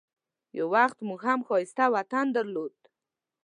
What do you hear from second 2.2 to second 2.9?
درلود.